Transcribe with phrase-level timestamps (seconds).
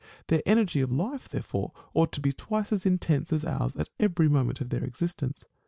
[0.29, 4.29] Their energy of life therefore ought to be twice as intense as ours at every
[4.29, 5.43] moment of their exis tence.